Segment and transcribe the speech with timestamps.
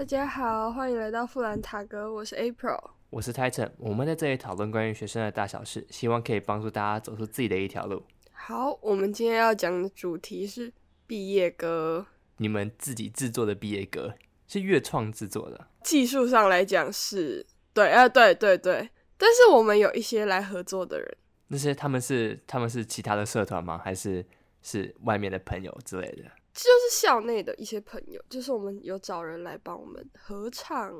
[0.00, 2.80] 大家好，欢迎来到富兰塔格，我是 April。
[3.10, 8.02] 我是 Titan，我们在这里讨论关于学生的大小事，希望可以帮助大家走出自己的一条路。
[8.32, 10.72] 好，我们今天要讲的主题是
[11.06, 12.06] 毕业歌。
[12.38, 14.14] 你们自己制作的毕业歌
[14.48, 17.44] 是乐创制作的，技术上来讲是
[17.74, 18.88] 对，啊，对对对，
[19.18, 21.16] 但是我们有一些来合作的人，
[21.48, 23.78] 那些他们是他们是其他的社团吗？
[23.84, 24.24] 还是
[24.62, 26.24] 是外面的朋友之类的？
[26.64, 30.92] 就是校内的一些朋友，就是我们有找人来帮我们合唱，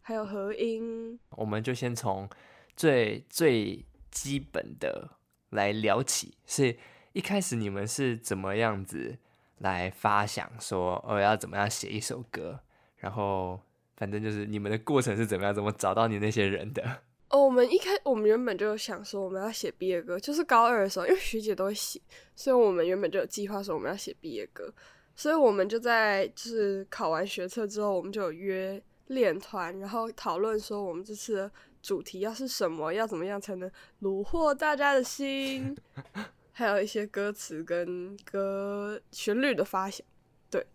[0.00, 1.18] 还有合音。
[1.30, 2.28] 我们就先从
[2.76, 5.10] 最最基本的
[5.50, 6.76] 来聊起，是
[7.12, 9.18] 一开始你们是怎么样子？
[9.58, 12.58] 来发想说，哦，要怎么样写一首歌，
[12.96, 13.60] 然后
[13.96, 16.82] 反正就是你们的过程是怎么样，怎么找到你那些人的？
[17.28, 22.00] 哦，我们一开，我们原本就想说我们要写毕业歌，就是高二的时候，因为学姐都会写，
[22.34, 24.74] 所以我们原本就有计划说我们要写毕业歌，
[25.14, 31.50] 所以我们就在就是考完学测之后，我们就有约练团，然后讨论说我们这次的
[31.82, 35.76] 主题要是什么，要怎么样才能虏获大家的心。
[36.54, 40.06] 还有一些歌词跟歌旋律的发想，
[40.50, 40.66] 对。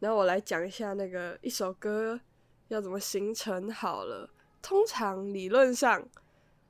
[0.00, 2.20] 然后我来讲一下那个一首歌
[2.68, 4.28] 要怎么形成好了。
[4.60, 6.06] 通常理论上，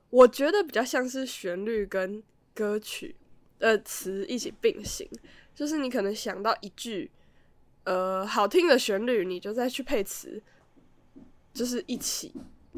[0.09, 3.15] 我觉得比较像是旋律跟歌曲
[3.59, 5.05] 的词一起并行，
[5.59, 7.11] 就是你可能想到一句
[7.83, 10.41] 呃好听的旋律，你就再去配词，
[11.53, 12.33] 就是一起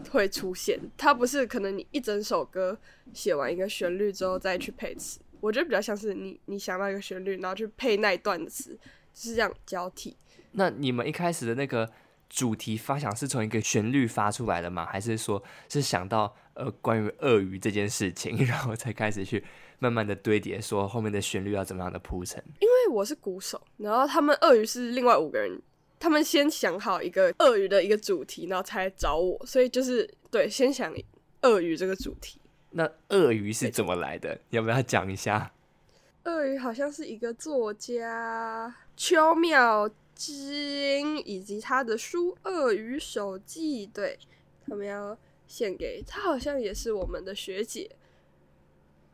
[0.09, 0.79] 会出现。
[0.97, 2.75] 它不是可能你一整首歌
[3.13, 5.19] 写完一个旋律之后再去配词。
[5.41, 8.71] 我觉得比较像是你，你想到一个旋律，然后去配那一段词，
[9.13, 10.17] 就是这样交替。
[10.53, 11.87] 那你们一开始的那个
[12.31, 14.87] 主题发想是从一个旋律发出来的吗？
[14.87, 19.43] 还是说是想到呃关于鳄鱼这件事情， 然后才开始去
[19.81, 22.41] 慢慢的堆叠，说后面的旋律要怎么样的铺陈？
[22.59, 25.59] 因为我是鼓手，然后他们鳄鱼是另外五个人，
[25.99, 30.93] 他们先想好一个鳄鱼的一个主题，然后才来找我，所以就是对，先想
[31.41, 32.39] 鳄鱼这个主题。
[32.69, 34.39] 那鳄鱼是怎么来的？
[34.51, 35.51] 要不要讲一下？
[36.25, 44.19] 鳄鱼好像是一个作家邱妙金以及他的书《鳄鱼手记》，对
[44.67, 45.17] 他们要
[45.47, 47.89] 献给他，好像也是我们的学姐。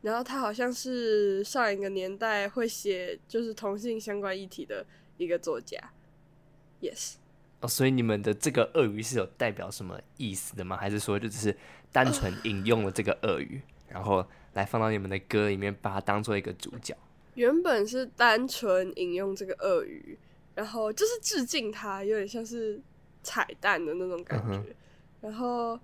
[0.02, 4.84] 然后他好像是上一个年代会写就是同性相关议题的
[5.16, 5.78] 一个作家。
[6.80, 7.14] Yes。
[7.60, 10.76] 哦，所以你们的这个鳄鱼是有代表什么意思的吗？
[10.76, 11.56] 还是说就只是
[11.90, 16.96] 单纯引用了这个鳄鱼，然后来放到你们的歌里面，把它当做一个主角？
[17.34, 20.16] 原本是单纯引用这个鳄鱼，
[20.54, 22.80] 然后就是致敬它，有点像是
[23.24, 24.76] 彩蛋的那种感觉。
[25.20, 25.76] 然后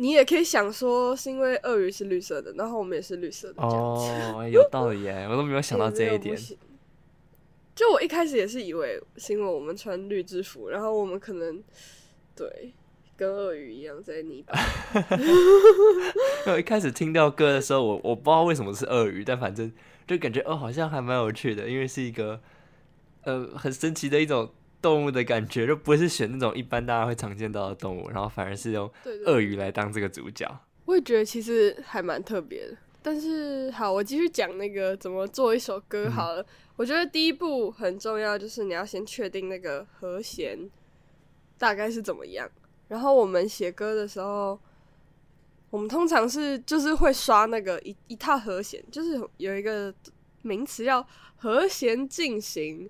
[0.00, 3.60] 你也可以想说，是因为鳄鱼是绿色的，然后我们也是绿色的。
[3.60, 6.36] 哦， 有道理耶，我都没有想到这一点。
[7.74, 11.60] 就我一开始也是以为是因为我们穿绿制服，然后我们可能
[12.36, 12.72] 对
[13.16, 14.56] 跟鳄鱼一样在泥巴。
[16.46, 19.72] 我一开始听到歌的时候，我我不知道为什么是鳄鱼，但反正
[20.06, 22.40] 就感觉哦，好像还蛮有趣的，因为是一个
[23.24, 28.90] 呃很神奇的一种动物的感觉， 就不是选那种一般大家会常见到的动物，然后反而是用
[29.26, 30.46] 鳄鱼来当这个主角。
[30.84, 32.76] 我也觉得其实还蛮特别的。
[33.00, 36.44] 但是好，我继续讲那个怎么做一首歌好了。
[36.76, 40.58] 我觉得第一步很重要，就是你要先确定那个和弦
[41.56, 42.50] 大概是怎么样。
[42.88, 44.58] 然后我们写歌的时候，
[45.70, 49.94] 我们通常是就是会刷那个一一套和弦，就是有一个
[50.42, 51.06] 名词叫
[51.36, 52.88] 和弦进行，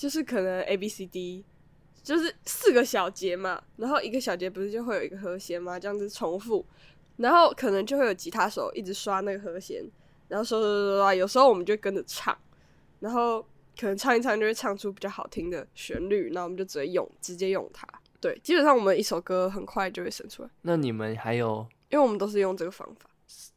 [0.00, 1.44] 就是可能 A B C D，
[2.02, 3.62] 就是四个小节嘛。
[3.76, 5.78] 然后一个小节不是就会有一个和弦嘛？
[5.78, 6.64] 这样子重复。
[7.18, 9.84] 然后可能就会有吉他手一直刷那个和弦，
[10.28, 12.34] 然后刷刷刷刷，有时候我们就跟着唱，
[13.00, 13.42] 然后
[13.78, 17.86] 可能唱一唱就会唱出比较好听的旋律，那我们就直接用直接用它。
[18.22, 20.48] 对，基本上我们一首歌很快就会生出来。
[20.62, 21.66] 那你们还有？
[21.90, 23.09] 因为我们都是用这个方法，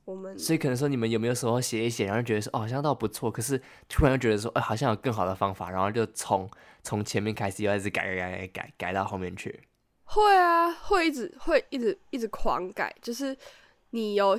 [0.06, 6.50] 我们所以可能说你们有没有时候写一写，然后觉得说哦好像倒不错，可是突然又觉得说哎好像有更好的方法，然后就从
[6.84, 9.62] 从前面开始又一直改改改改改改到后面去。
[10.04, 13.36] 会啊，会一直会一直一直狂改，就是
[13.92, 14.38] 你有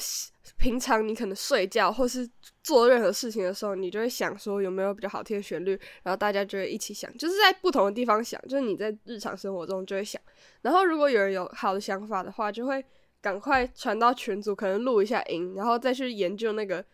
[0.59, 2.29] 平常你可能睡觉或是
[2.63, 5.71] 做任何事情的时候，你就会想说有没有比较好听的旋律，
[6.03, 10.21] 然后大家就会一起想，就是在不同的地方想，就是你在日常生活中就会想，
[10.61, 12.85] 然后如果有人有好的想法的话，就会
[13.25, 16.85] 赶快传到群组，可能录一下音，然后再去研究那个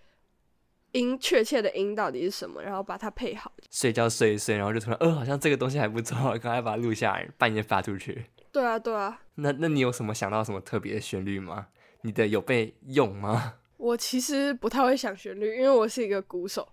[0.92, 3.52] 音确切的音到底是什么，然后把它配好。
[3.68, 8.26] 睡觉睡一睡，然后就突然，呃，好像这个东西还不错， 赶快把它录下来，半夜发出去。
[8.52, 9.20] 对啊，对啊。
[9.34, 11.66] 那那你有什么想到什么特别的旋律吗？
[12.02, 13.54] 你的有被用吗？
[13.76, 16.68] 我其实不太会想旋律，因为我是一个鼓手。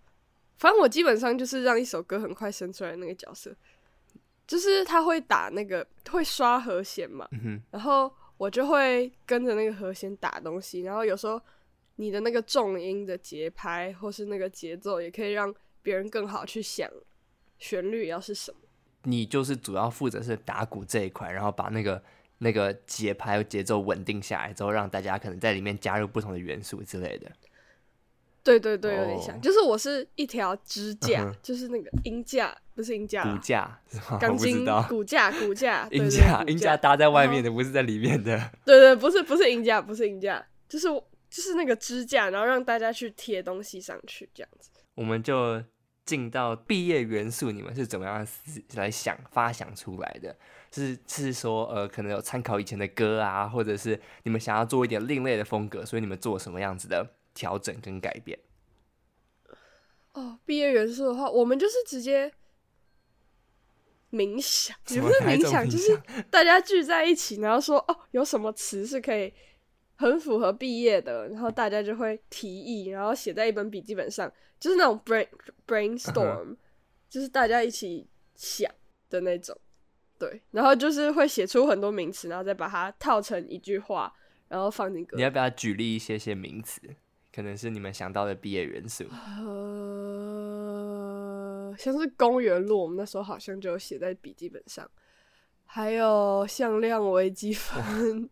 [0.59, 3.55] 反正我基本上就是让一首歌很快生出来那个角色。
[4.45, 11.41] 就是他会打那个会刷和弦嘛，嗯，然后我就会跟着那个和弦打东西，然后有时候
[11.95, 16.89] 你的那个重音的节拍或是那个节奏，也可以让别人更好去想
[17.57, 18.59] 旋律要是什么。
[19.03, 22.03] 你就是主要负责是打鼓这一块，然后把那个
[22.39, 27.31] 那个节拍节奏稳定下来之后，让大家可能在里面加入不同的元素之类的。
[28.47, 34.03] 对对对，有点像，哦就是我是一条支架，嗯哼就是那个音架，不是音架骨，架是吗？
[34.11, 34.81] 我钢不知道。
[34.81, 38.37] 筋骨 架骨架，对对音架，骨音架搭在外面的，不是在里面的。
[38.63, 40.87] 对对，不是不是音架，不是音架，就是
[41.29, 44.69] 就是那个支架，然后让大家去贴东西上去，这样子。
[44.95, 45.61] 我们就
[46.05, 50.33] 进到毕业元素，你们是怎么样思来想发想出来的？
[50.71, 57.05] 是是说，呃，可能有参考以前的歌啊，或者是你们想要做一点另类的风格，所以你们做什么样子的
[57.37, 58.39] 调整跟改变？
[60.13, 62.33] 哦，毕业元素的话，我们就是直接
[64.11, 65.95] 冥想，也不是冥想，就是
[66.31, 69.31] 大家聚在一起，然后说哦，有什么词是可以
[69.97, 75.27] 很符合毕业的，然后大家就会提议，然后写在一本笔记本上，就是那种 brain
[75.67, 76.57] brainstorm，、
[77.07, 78.71] 就是大家一起想
[79.11, 79.55] 的那种。
[80.17, 84.11] 对，然后就是会写出很多名词，然后再把它套成一句话，
[84.47, 86.81] 然后放进歌你要不要举例一些些名词？
[87.37, 89.05] 可能是你们想到的毕业元素。
[89.45, 94.89] 呃，像是公园路，我们那时候好像就有写在笔记本上，
[95.63, 98.27] 还有向量微积分，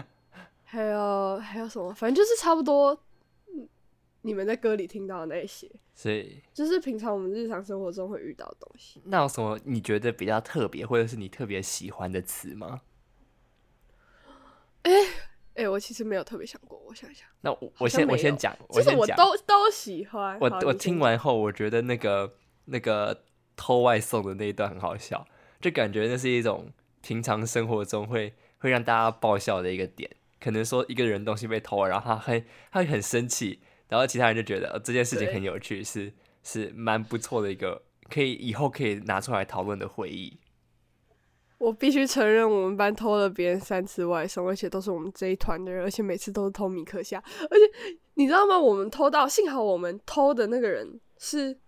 [0.64, 2.98] 还有还有什么，反正就是差不多，
[3.54, 3.68] 嗯
[4.22, 9.02] 你们在歌里听到的那些，所以，就是平常我们日常生活中会遇到的东西。
[9.04, 12.80] 那有什么你觉得比较特别，或者是你特别喜欢的词吗？
[14.84, 14.90] 哎、
[15.66, 19.06] 我其实没有特别想过，我想一想，那我好我先我先讲，其实我。
[19.16, 20.38] 都都喜欢。
[20.38, 22.34] 我我听完后，我觉得那个
[22.66, 23.24] 那个
[23.56, 25.26] 偷外送的那一段很好笑，
[25.60, 26.70] 就感觉那是一种
[27.00, 30.08] 平常生活中会会让大家爆笑的一个点。
[30.38, 36.12] 可能说一个人东西被偷了，然后他很他会很生气，然后其他人就觉得、呃、这件事情很有趣，是
[36.44, 40.38] 是蛮不错的一个可以以后可以拿出来讨论的回忆。
[41.58, 47.22] 我必须承认，我们班偷了别人三次外送，而且都是我们这一团的人，而且每次都是偷米克夏。
[47.50, 48.58] 而且你知道吗？
[48.58, 51.58] 我们偷到，幸好我们偷的那个人是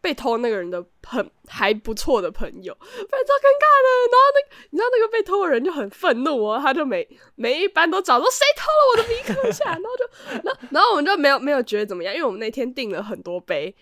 [0.00, 3.88] 被偷那个人的很还不错的朋友，不然超尴尬的。
[4.10, 10.04] 然后那你知道那个被偷的人就很愤怒哦，他就每每一班都找说谁偷了我的米克夏， 然后就
[10.42, 13.74] 然后然后我们就没有没有觉得怎么样，因为我们那天订了很多杯，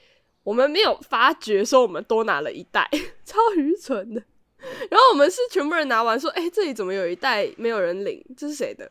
[0.42, 2.90] 我们没有发觉说我们多拿了一袋，
[3.24, 4.22] 超愚蠢的。
[4.90, 8.24] 然后我们是全部人拿完说，哎、这里怎么有一袋没有人领？
[8.36, 8.90] 这是谁的？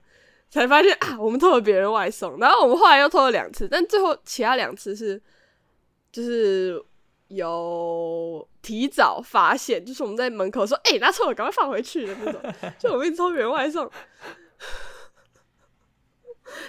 [0.50, 2.38] 才发现啊，我们偷了别人外送。
[2.38, 5.22] 然后我们后来又偷了两次，但最后其他两次是
[6.12, 6.84] 就是
[7.30, 12.42] 有提早发现，就是我们在门口说，哎、拿错了，赶快放回去的那种。
[12.78, 13.90] 就我们偷别人外送。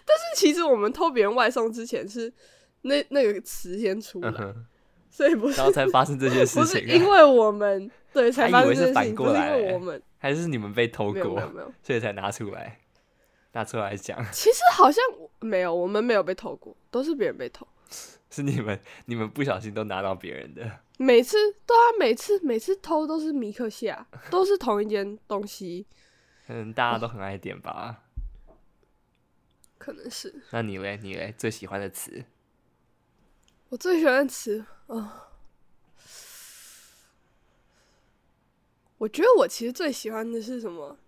[0.05, 2.33] 但是其实我们偷别人外送之前是
[2.83, 4.55] 那那个词先出来，
[5.12, 11.41] 所以不是然后才发生这件事 不是情、啊，因为我们对才发还以为是生这些事情，不是因反过来欸为我们还是你们被偷过，
[11.82, 12.79] 所以才拿出来
[13.53, 15.05] 拿出来讲，其实好像
[15.41, 17.69] 没有，我们没有被偷过，都是别人被偷。
[18.31, 20.62] 是你们你们不小心都拿到别人的。
[20.97, 21.37] 每次
[21.67, 25.87] 对啊，每次每次偷都是米克夏，都是同一件东西，
[26.47, 28.05] 可能大家都很爱点吧。
[29.77, 30.98] 可能是那你嘞？
[31.03, 31.34] 你嘞？
[31.37, 32.25] 最喜欢的词？
[33.72, 35.31] 我最喜欢的词啊、
[38.98, 40.98] 我觉得我其实最喜欢的是什么？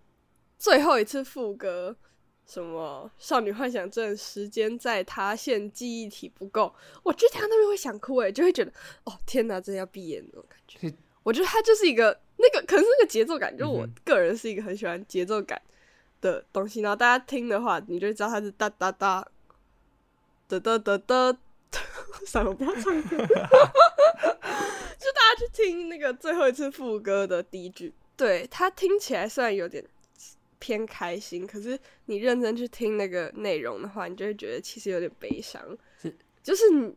[0.57, 1.95] 最后一次副歌，
[2.47, 6.73] 什么少女幻想症，时间在塌陷，记忆体不够。
[7.03, 10.91] 我觉得听到那边会想哭，诶，就会觉得哦天哪，真的要闭眼那种感觉。
[11.21, 15.61] 我觉得它就是一个那个，可能是那个节奏感，就我嗯哼个人是一个很喜欢节奏感
[16.19, 16.81] 的东西。
[16.81, 19.27] 然后大家听的话，你就会知道它是哒哒哒，
[20.47, 21.37] 哒哒哒哒。
[22.25, 23.17] 算了，我不要唱歌。
[24.97, 29.83] 就大家去听那个最后一次副歌的第一句，对它听起来虽然有点
[30.59, 35.61] 偏开心，可是你认真去听那个内容的话，你就会觉得其实有点悲伤。
[36.01, 36.95] 是，就是你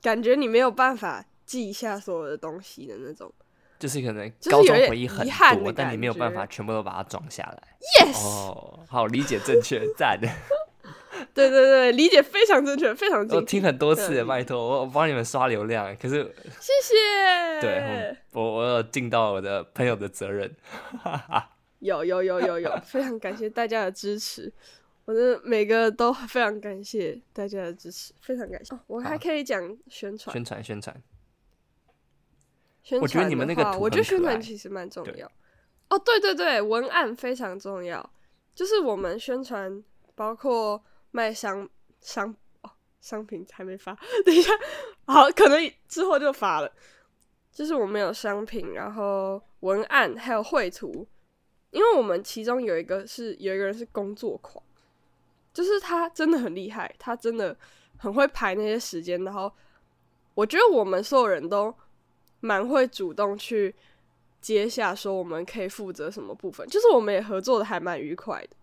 [0.00, 3.30] 感觉你没有办法记下所有的东西的那种。
[3.78, 5.26] 就是可能高中回忆很
[5.58, 7.76] 多，但你感没有办法全部都把它装下来。
[7.98, 10.20] Yes，、哦，好，理解正确，赞。
[11.48, 16.22] 对对对，理解非常正确，非常我精听很多次拜托，我我帮你们刷流量，可是
[16.60, 17.60] 谢谢。
[17.60, 20.54] 对我我我有尽到我的朋友的责任。
[21.80, 24.52] 有有有有有，非常感谢大家的支持，
[25.06, 28.74] 我的每个都非常感谢大家的支持，非常感谢。
[28.74, 30.94] 哦、我还可以讲宣传，宣传宣传，
[32.82, 35.26] 宣传我觉得你们那个图我觉得宣传其实蛮重要。
[35.88, 38.10] 哦，对对对，文案非常重要。
[38.54, 39.82] 就是我们宣传，
[40.14, 41.68] 包括卖商
[42.00, 44.50] 商哦，商品还没发，等一下，
[45.06, 46.72] 好，可能之后就发了。
[47.52, 51.06] 就是我们有商品，然后文案还有绘图，
[51.70, 54.64] 因为我们其中有一个是有一个人是工作狂，
[55.52, 57.54] 就是他真的很厉害，他真的
[57.98, 59.52] 很会排那些时间，然后
[60.34, 61.74] 我觉得我们所有人都
[62.38, 63.74] 蛮会主动去
[64.40, 68.56] 接下，说我们可以负责什么部分，就是我们也合作的还蛮愉快的，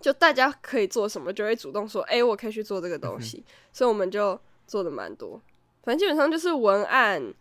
[0.00, 5.40] 就大家可以做什么，就会主动说，哎，我可以去做这个东西，所以我们就做的蛮多，
[5.82, 7.34] 反正基本上就是文案。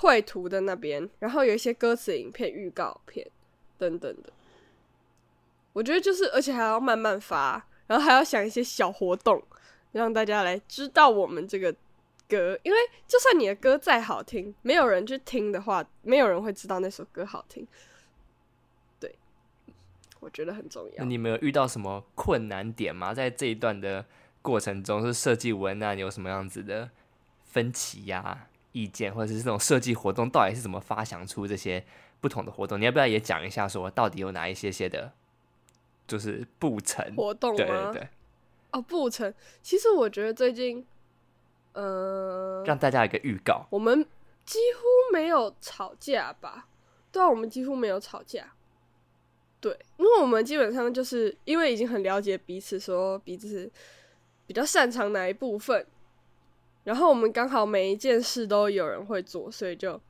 [0.00, 3.28] 绘图的那边，然后有一些歌词、影片、预告片
[3.76, 4.32] 等等的，
[5.72, 9.42] 我觉得就是，而且还要慢慢发，然后还要想一些小活动，
[9.90, 11.74] 让大家来知道我们这个
[12.28, 12.56] 歌。
[12.62, 17.66] 因为就算你的歌再好听，没有人去听的话，没有人会知道那首歌好听。
[20.18, 20.94] 对，我觉得很重要。
[20.98, 23.14] 那你们有遇到什么困难点吗？
[23.14, 24.04] 在这一段的
[24.42, 26.90] 过程中，是设计文案有什么样子的
[27.44, 28.46] 分歧呀？
[28.72, 31.84] 意见或者是这种设计活动到底是怎么发想出这些
[32.20, 32.78] 不同的活动？
[32.78, 35.12] 你要不要也讲一下，说到底有哪一些些的，
[36.06, 37.56] 就是步程活动吗？
[37.56, 38.08] 对对对。
[38.70, 39.32] 哦，步程，
[39.62, 40.86] 其实我觉得最近，
[41.72, 44.06] 呃，让大家一个预告，我们
[44.44, 44.82] 几乎
[45.12, 46.68] 没有吵架吧？
[47.10, 48.52] 对啊，我们几乎没有吵架。
[49.60, 53.70] 对，因为我们基本上就是因为已经很了解彼此，说彼此
[54.46, 55.86] 比较擅长哪一部分。
[56.84, 60.00] 然后我们刚好每一件事都有人会做，所以就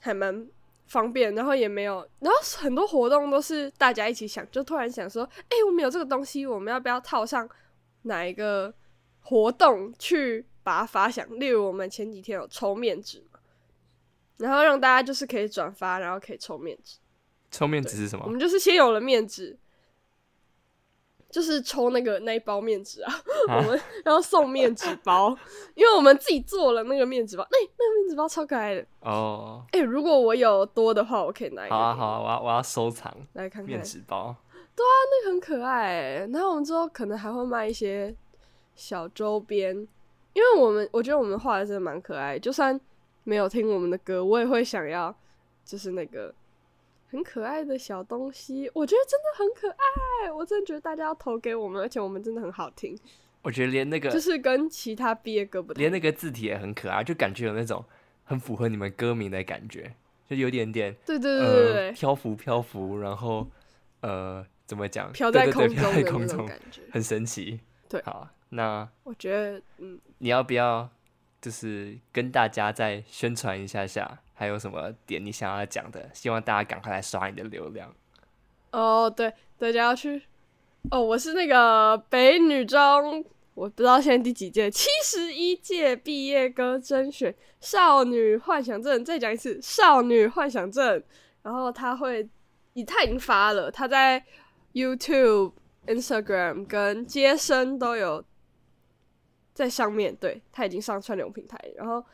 [0.00, 0.48] 还蛮
[0.86, 1.32] 方便。
[1.34, 7.48] 然后也没有，然后很多活动都是大家一起想，就突然想说：“哎，我们有这个东西，我们要不要套上
[8.02, 8.72] 哪一个
[9.20, 13.38] 活动去把它发想？”例如我们前几天有抽面纸嘛，
[14.38, 16.98] 然后让大家就是可以转发，然后可以抽面纸。
[17.52, 18.24] 抽面纸是什么？
[18.26, 19.56] 我们就是先有了面纸。
[21.30, 23.10] 就是抽那个那一包面纸啊，
[23.48, 25.34] 我们然后送面纸包，
[25.74, 29.64] 因为我们自己做了那个面纸包，那那个面纸包超可爱的哦。
[29.72, 31.74] 哎，如果我有多的话，我可以拿一个。
[31.74, 34.36] 好啊好啊，我要我要收藏来看看面纸包。
[34.76, 36.28] 对啊，那个很可爱。
[36.30, 38.14] 然后我们之后可能还会卖一些
[38.74, 39.74] 小周边，
[40.34, 42.78] 因为我们我觉得我们画的真的蛮可爱，就算
[43.24, 45.16] 没有听我们的歌，我也会想要，
[45.64, 46.34] 就是那个。
[47.12, 50.32] 很可爱的小东西，我觉得真的很可爱。
[50.32, 52.98] 我真的觉得大家要投给我们，而且我们真的很好听。
[53.42, 57.84] 我觉得连那个就是跟其他毕业歌不同，连那个字体也很可爱，就感觉有那种
[58.24, 59.94] 很符合你们歌名的感觉，
[60.26, 63.46] 就有点点对对对对对漂浮漂浮，然后
[64.00, 67.60] 呃怎么讲飘在空中的空中感觉，很神奇。
[67.90, 70.88] 对，好，那我觉得嗯，你要不要
[71.42, 74.18] 就是跟大家再宣传一下下？
[74.32, 76.08] 还有什么点你想要讲的？
[76.14, 77.94] 希望大家赶快来刷你的流量。
[78.70, 80.22] 哦，对，大家要去。
[80.90, 89.04] 哦，我是那个北女中，我不知道现在第几届，七十一届毕业歌甄选少女幻想症。
[89.04, 91.02] 再讲一次，少女幻想症。
[91.42, 92.28] 然后他会，
[92.86, 94.24] 他已经发了，他在
[94.72, 95.52] YouTube、
[95.86, 98.24] Instagram 跟接生都有
[99.52, 100.14] 在上面。
[100.16, 102.04] 对他已经上串流平台，然后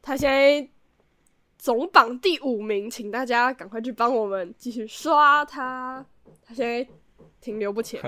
[0.00, 0.68] 他现在。
[1.58, 6.04] 总榜第五名，请大家赶快去帮我们继续刷他，
[6.44, 6.86] 他现在
[7.40, 8.00] 停留不前，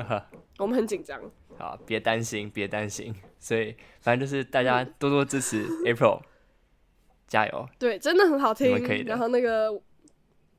[0.58, 1.18] 我们很紧张。
[1.58, 3.12] 好，别担心，别担心。
[3.38, 6.20] 所以反正就是大家多多支持 April，
[7.26, 7.66] 加油。
[7.78, 9.04] 对，真的很好听。
[9.06, 9.80] 然后那个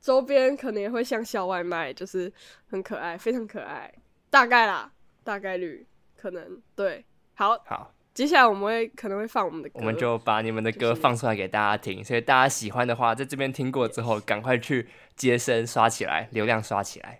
[0.01, 2.29] 周边可能也会像小外卖，就是
[2.69, 3.93] 很可爱，非常可爱。
[4.31, 4.91] 大概啦，
[5.23, 5.85] 大概率
[6.17, 7.05] 可能对。
[7.39, 7.91] 好，好。
[8.13, 17.17] 接下来我们会可能会放我们的歌，我们就把你们的歌放出来给大家听，所以大家喜欢的话，在这边听过之后，赶快去接生刷起来，流量刷起来，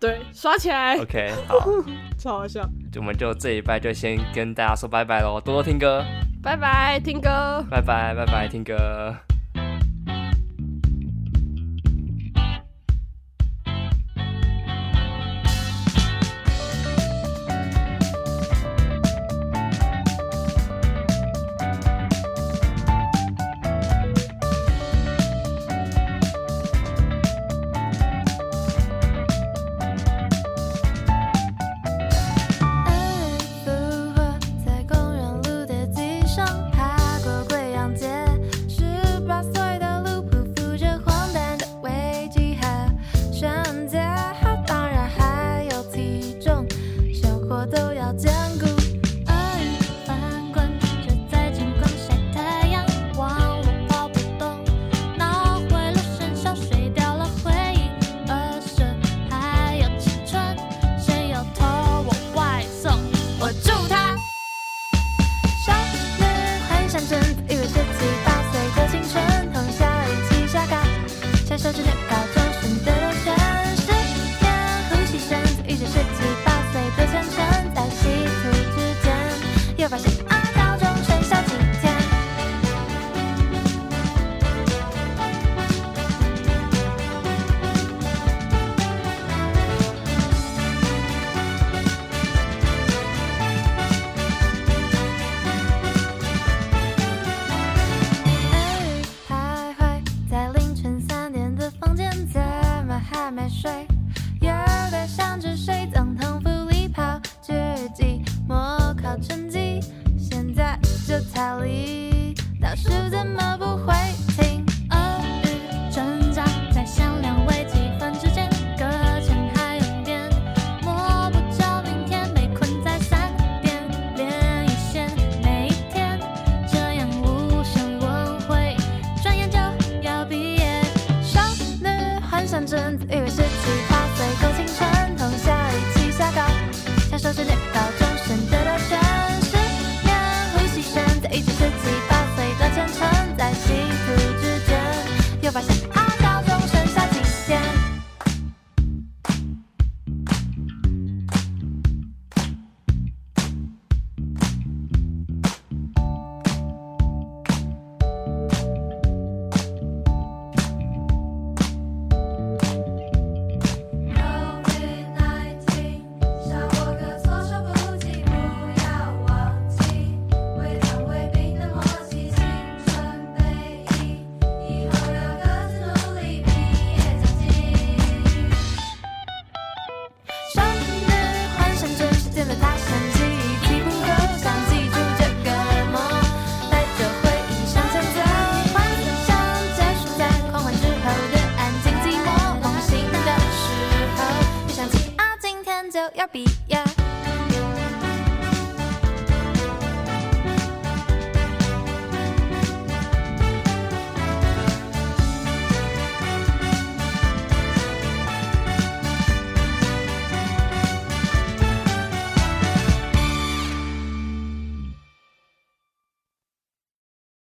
[0.00, 0.96] 对，刷起来。
[0.96, 1.58] OK， 好，
[2.18, 2.66] 超好笑。
[2.96, 6.02] 我们就这一拜就先跟大家说拜拜喽，多多听歌，
[6.42, 9.14] 拜拜，听歌，拜拜，拜拜，听歌。